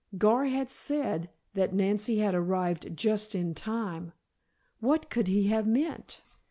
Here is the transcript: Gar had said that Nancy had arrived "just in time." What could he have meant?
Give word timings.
Gar 0.17 0.45
had 0.45 0.71
said 0.71 1.29
that 1.53 1.75
Nancy 1.75 2.17
had 2.17 2.33
arrived 2.33 2.89
"just 2.97 3.35
in 3.35 3.53
time." 3.53 4.13
What 4.79 5.11
could 5.11 5.27
he 5.27 5.43
have 5.49 5.67
meant? 5.67 6.21